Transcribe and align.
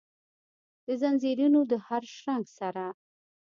دځنځیرونو 0.85 1.59
د 1.71 1.73
هرشرنګ 1.87 2.45
سره، 2.57 2.85